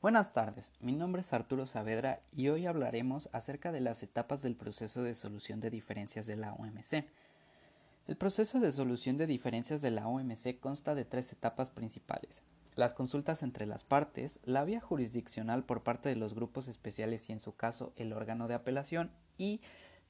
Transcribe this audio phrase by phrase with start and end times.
[0.00, 4.54] Buenas tardes, mi nombre es Arturo Saavedra y hoy hablaremos acerca de las etapas del
[4.54, 7.04] proceso de solución de diferencias de la OMC.
[8.06, 12.44] El proceso de solución de diferencias de la OMC consta de tres etapas principales.
[12.76, 17.32] Las consultas entre las partes, la vía jurisdiccional por parte de los grupos especiales y
[17.32, 19.62] en su caso el órgano de apelación y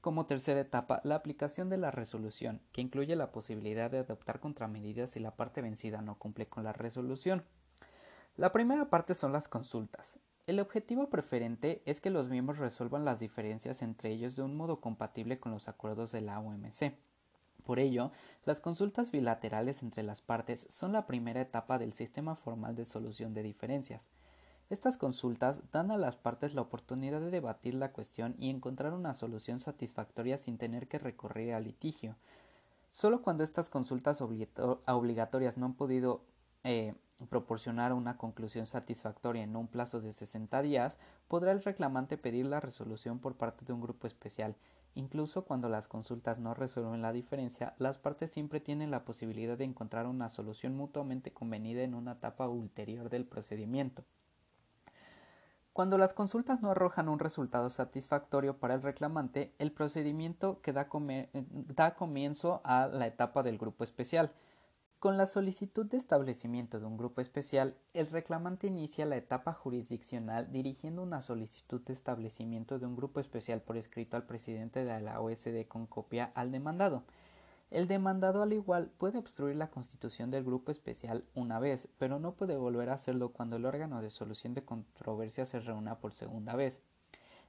[0.02, 5.12] como tercera etapa, la aplicación de la resolución, que incluye la posibilidad de adoptar contramedidas
[5.12, 7.42] si la parte vencida no cumple con la resolución.
[8.38, 10.20] La primera parte son las consultas.
[10.46, 14.80] El objetivo preferente es que los miembros resuelvan las diferencias entre ellos de un modo
[14.80, 16.94] compatible con los acuerdos de la OMC.
[17.64, 18.12] Por ello,
[18.44, 23.34] las consultas bilaterales entre las partes son la primera etapa del sistema formal de solución
[23.34, 24.08] de diferencias.
[24.70, 29.14] Estas consultas dan a las partes la oportunidad de debatir la cuestión y encontrar una
[29.14, 32.14] solución satisfactoria sin tener que recurrir al litigio.
[32.92, 36.22] Solo cuando estas consultas obligatorias no han podido
[36.64, 36.94] eh,
[37.30, 42.60] proporcionar una conclusión satisfactoria en un plazo de 60 días, podrá el reclamante pedir la
[42.60, 44.56] resolución por parte de un grupo especial.
[44.94, 49.64] Incluso cuando las consultas no resuelven la diferencia, las partes siempre tienen la posibilidad de
[49.64, 54.04] encontrar una solución mutuamente convenida en una etapa ulterior del procedimiento.
[55.72, 60.88] Cuando las consultas no arrojan un resultado satisfactorio para el reclamante, el procedimiento que da,
[61.52, 64.32] da comienzo a la etapa del grupo especial.
[64.98, 70.50] Con la solicitud de establecimiento de un grupo especial, el reclamante inicia la etapa jurisdiccional
[70.50, 75.20] dirigiendo una solicitud de establecimiento de un grupo especial por escrito al presidente de la
[75.20, 77.04] OSD con copia al demandado.
[77.70, 82.34] El demandado al igual puede obstruir la constitución del grupo especial una vez, pero no
[82.34, 86.56] puede volver a hacerlo cuando el órgano de solución de controversia se reúna por segunda
[86.56, 86.82] vez.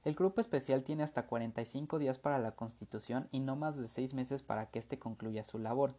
[0.04, 4.14] El grupo especial tiene hasta 45 días para la constitución y no más de seis
[4.14, 5.96] meses para que éste concluya su labor.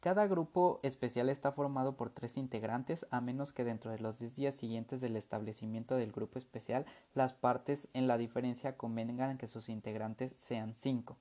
[0.00, 4.34] Cada grupo especial está formado por tres integrantes, a menos que dentro de los diez
[4.34, 9.68] días siguientes del establecimiento del grupo especial las partes en la diferencia convengan que sus
[9.68, 11.18] integrantes sean cinco.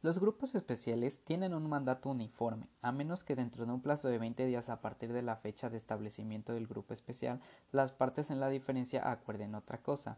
[0.00, 4.18] Los grupos especiales tienen un mandato uniforme, a menos que dentro de un plazo de
[4.18, 7.40] 20 días a partir de la fecha de establecimiento del grupo especial,
[7.72, 10.16] las partes en la diferencia acuerden otra cosa.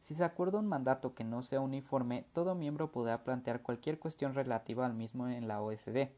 [0.00, 4.34] Si se acuerda un mandato que no sea uniforme, todo miembro podrá plantear cualquier cuestión
[4.34, 6.08] relativa al mismo en la OSD.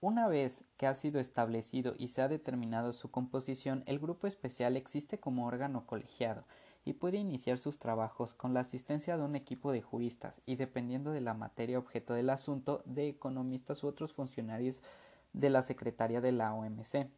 [0.00, 4.76] Una vez que ha sido establecido y se ha determinado su composición, el grupo especial
[4.76, 6.44] existe como órgano colegiado
[6.84, 11.10] y puede iniciar sus trabajos con la asistencia de un equipo de juristas y dependiendo
[11.10, 14.84] de la materia objeto del asunto de economistas u otros funcionarios
[15.32, 17.10] de la Secretaría de la OMC.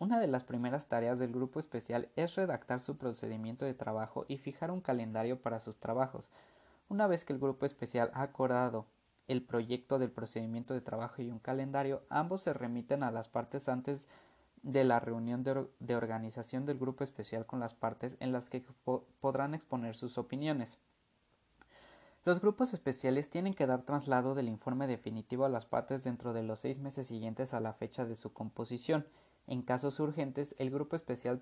[0.00, 4.38] Una de las primeras tareas del grupo especial es redactar su procedimiento de trabajo y
[4.38, 6.32] fijar un calendario para sus trabajos.
[6.88, 8.86] Una vez que el grupo especial ha acordado
[9.28, 13.68] el proyecto del procedimiento de trabajo y un calendario, ambos se remiten a las partes
[13.68, 14.08] antes
[14.62, 18.64] de la reunión de, organización del grupo especial con las partes en las que
[19.20, 20.78] podrán exponer sus opiniones.
[22.24, 26.42] Los grupos especiales tienen que dar traslado del informe definitivo a las partes dentro de
[26.42, 29.06] los seis meses siguientes a la fecha de su composición.
[29.46, 31.40] En casos urgentes, el grupo especial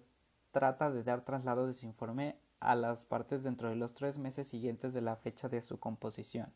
[0.51, 4.47] trata de dar traslado de su informe a las partes dentro de los tres meses
[4.47, 6.53] siguientes de la fecha de su composición.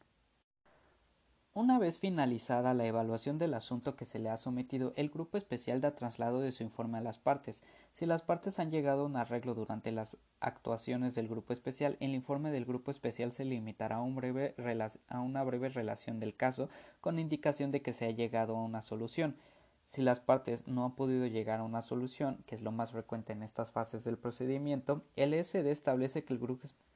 [1.60, 5.80] Una vez finalizada la evaluación del asunto que se le ha sometido, el grupo especial
[5.80, 7.64] da traslado de su informe a las partes.
[7.90, 12.14] Si las partes han llegado a un arreglo durante las actuaciones del grupo especial, el
[12.14, 16.68] informe del grupo especial se limitará a, una breve relación del caso
[17.00, 19.34] con indicación de que se ha llegado a una solución.
[19.84, 23.32] Si las partes no han podido llegar a una solución, que es lo más frecuente
[23.32, 26.87] en estas fases del procedimiento, el SD establece que el grupo especial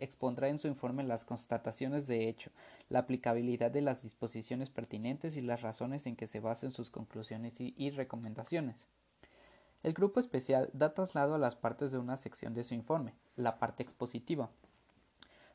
[0.00, 2.50] expondrá en su informe las constataciones de hecho,
[2.88, 7.56] la aplicabilidad de las disposiciones pertinentes y las razones en que se basen sus conclusiones
[7.58, 8.86] y, recomendaciones.
[9.82, 13.58] El grupo especial da traslado a las partes de una sección de su informe, la
[13.58, 14.50] parte expositiva,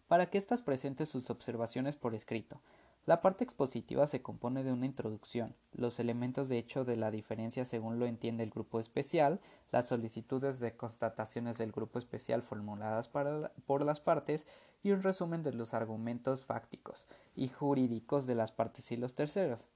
[0.07, 2.59] para que éstas presenten sus observaciones por escrito.
[3.07, 7.65] La parte expositiva se compone de una introducción, los elementos de hecho de la diferencia
[7.65, 9.39] según lo entiende el grupo especial,
[9.71, 14.45] las solicitudes de constataciones del grupo especial formuladas por las partes
[14.83, 19.67] y un resumen de los argumentos fácticos y jurídicos de las partes y los terceros.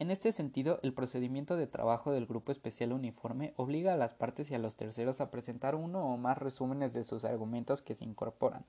[0.00, 4.50] En este sentido, el procedimiento de trabajo del grupo especial uniforme obliga a las partes
[4.50, 8.04] y a los terceros a presentar uno o más resúmenes de sus argumentos que se
[8.04, 8.64] incorporan.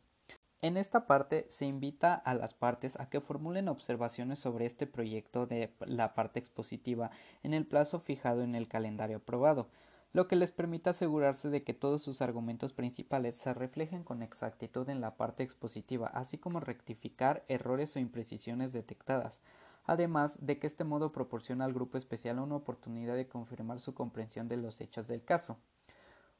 [0.61, 5.47] En esta parte se invita a las partes a que formulen observaciones sobre este proyecto
[5.47, 7.11] de la parte expositiva
[7.43, 9.69] en el plazo fijado en el calendario aprobado,
[10.11, 14.89] lo que les permite asegurarse de que todos sus argumentos principales se reflejen con exactitud
[14.89, 19.39] en la parte expositiva, así como rectificar errores o imprecisiones detectadas,
[19.85, 24.49] además de que este modo proporciona al grupo especial una oportunidad de confirmar su comprensión
[24.49, 25.57] de los hechos del caso.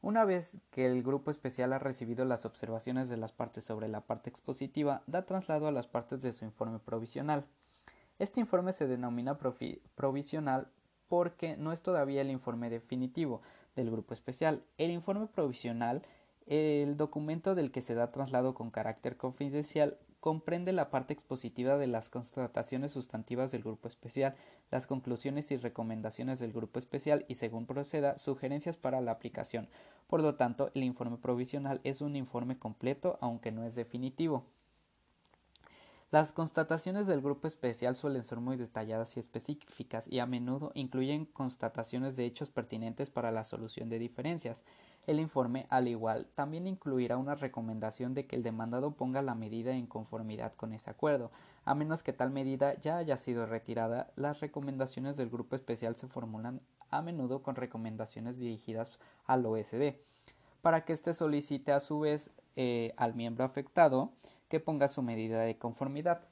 [0.01, 4.01] Una vez que el grupo especial ha recibido las observaciones de las partes sobre la
[4.01, 7.45] parte expositiva, da traslado a las partes de su informe provisional.
[8.17, 9.37] Este informe se denomina
[9.95, 10.69] provisional
[11.09, 13.41] porque no es todavía el informe definitivo
[13.75, 14.63] del grupo especial.
[14.77, 16.03] El informe provisional,
[16.45, 21.87] el documento del que se da traslado con carácter confidencial, comprende la parte expositiva de
[21.87, 24.35] las constataciones sustantivas del grupo especial,
[24.71, 29.68] las conclusiones y recomendaciones del grupo especial y, según proceda, sugerencias para la aplicación.
[30.07, 34.45] Por lo tanto, el informe provisional es un informe completo, aunque no es definitivo.
[36.11, 41.25] Las constataciones del grupo especial suelen ser muy detalladas y específicas y a menudo incluyen
[41.25, 44.63] constataciones de hechos pertinentes para la solución de diferencias.
[45.06, 49.73] El informe, al igual, también incluirá una recomendación de que el demandado ponga la medida
[49.73, 51.29] en conformidad con ese acuerdo.
[51.63, 56.07] A menos que tal medida ya haya sido retirada, las recomendaciones del grupo especial se
[56.07, 56.59] formulan
[56.89, 58.97] a menudo con recomendaciones dirigidas
[59.27, 59.94] al OSD,
[60.63, 64.11] para que éste solicite a su vez eh, al miembro afectado
[64.49, 66.27] que ponga su medida de conformidad.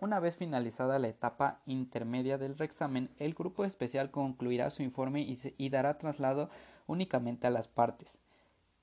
[0.00, 5.68] Una vez finalizada la etapa intermedia del reexamen, el grupo especial concluirá su informe y
[5.68, 6.50] dará traslado
[6.86, 8.18] únicamente a las partes.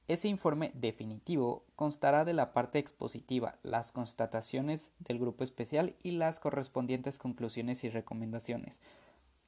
[0.08, 6.40] Ese informe definitivo constará de la parte expositiva, las constataciones del grupo especial y las
[6.40, 8.80] correspondientes conclusiones y recomendaciones.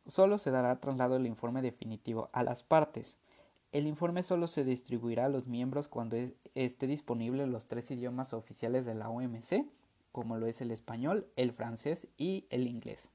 [0.07, 3.19] Solo se dará traslado el informe definitivo a las partes.
[3.71, 6.17] El informe solo se distribuirá a los miembros cuando
[6.55, 9.65] esté disponible los tres idiomas oficiales de la OMC,
[10.11, 13.09] como lo es el español, el francés y el inglés.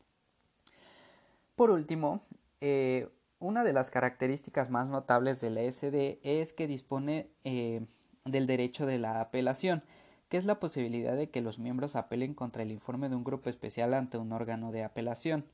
[1.57, 2.23] Por último,
[2.61, 3.09] eh,
[3.39, 7.87] una de las características más notables de la SD es que dispone eh,
[8.25, 9.83] del derecho de la apelación,
[10.29, 13.51] que es la posibilidad de que los miembros apelen contra el informe de un grupo
[13.51, 15.45] especial ante un órgano de apelación.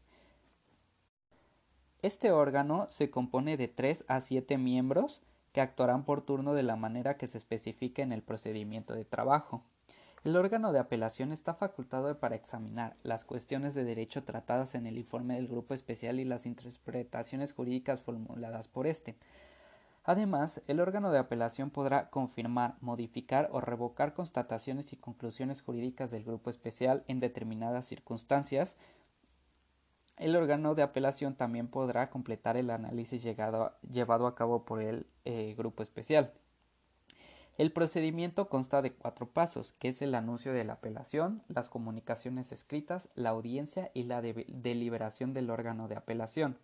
[2.00, 5.20] Este órgano se compone de tres a siete miembros
[5.52, 9.64] que actuarán por turno de la manera que se especifique en el procedimiento de trabajo.
[10.22, 14.96] El órgano de apelación está facultado para examinar las cuestiones de derecho tratadas en el
[14.96, 19.16] informe del grupo especial y las interpretaciones jurídicas formuladas por éste.
[20.04, 26.24] Además, el órgano de apelación podrá confirmar, modificar o revocar constataciones y conclusiones jurídicas del
[26.24, 28.76] grupo especial en determinadas circunstancias.
[30.18, 35.54] El órgano de apelación también podrá completar el análisis llevado a cabo por el eh,
[35.56, 36.32] grupo especial.
[37.56, 42.52] El procedimiento consta de cuatro pasos, que es el anuncio de la apelación, las comunicaciones
[42.52, 46.56] escritas, la audiencia y la deliberación del órgano de apelación.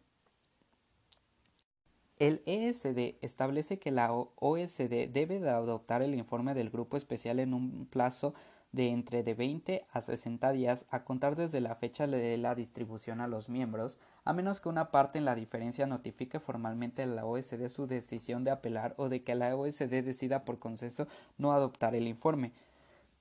[2.20, 7.54] El ESD establece que la OSD debe de adoptar el informe del grupo especial en
[7.54, 8.34] un plazo
[8.76, 13.28] entre de 20 a 60 días a contar desde la fecha de la distribución a
[13.28, 17.68] los miembros, a menos que una parte en la diferencia notifique formalmente a la OSD
[17.68, 21.06] su decisión de apelar o de que la OSD decida por consenso
[21.38, 22.52] no adoptar el informe.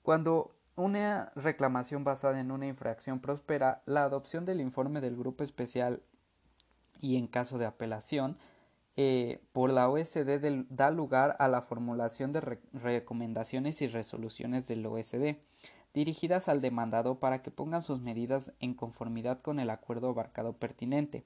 [0.02, 6.02] Cuando una reclamación basada en una infracción prospera, la adopción del informe del grupo especial
[7.00, 8.38] y en caso de apelación
[8.96, 15.38] eh, por la OSD da lugar a la formulación de recomendaciones y resoluciones del OSD
[15.94, 21.24] dirigidas al demandado para que pongan sus medidas en conformidad con el acuerdo abarcado pertinente.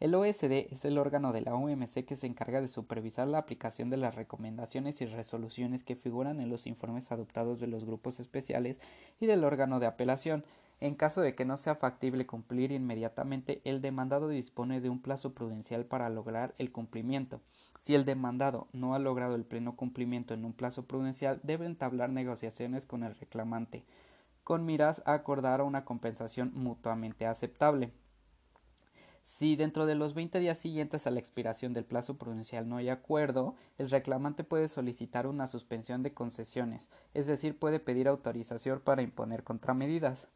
[0.00, 3.88] El OSD es el órgano de la OMC que se encarga de supervisar la aplicación
[3.88, 8.80] de las recomendaciones y resoluciones que figuran en los informes adoptados de los grupos especiales
[9.20, 10.44] y del órgano de apelación,
[10.82, 15.32] en caso de que no sea factible cumplir inmediatamente, el demandado dispone de un plazo
[15.32, 17.40] prudencial para lograr el cumplimiento.
[17.78, 22.10] Si el demandado no ha logrado el pleno cumplimiento en un plazo prudencial, debe entablar
[22.10, 23.84] negociaciones con el reclamante,
[24.42, 27.92] con miras a acordar una compensación mutuamente aceptable.
[29.22, 32.88] Si dentro de los 20 días siguientes a la expiración del plazo prudencial no hay
[32.88, 39.02] acuerdo, el reclamante puede solicitar una suspensión de concesiones, es decir, puede pedir autorización para
[39.02, 40.26] imponer contramedidas.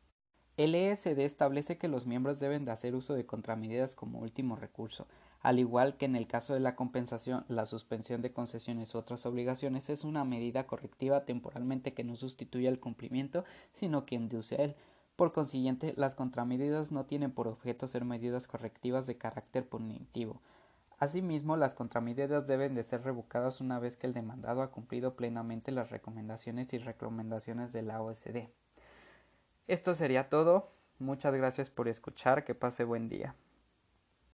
[0.56, 5.06] El ESD establece que los miembros deben de hacer uso de contramedidas como último recurso,
[5.42, 9.26] al igual que en el caso de la compensación, la suspensión de concesiones u otras
[9.26, 13.44] obligaciones es una medida correctiva temporalmente que no sustituye al cumplimiento,
[13.74, 14.76] sino que induce a él.
[15.14, 20.40] Por consiguiente, las contramedidas no tienen por objeto ser medidas correctivas de carácter punitivo.
[20.98, 25.70] Asimismo, las contramedidas deben de ser revocadas una vez que el demandado ha cumplido plenamente
[25.70, 28.48] las recomendaciones y recomendaciones de la OSD.
[29.66, 30.72] Esto sería todo.
[30.98, 32.44] Muchas gracias por escuchar.
[32.44, 33.34] Que pase buen día.